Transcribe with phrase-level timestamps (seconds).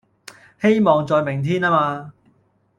[0.59, 2.11] 希望在明天啊嘛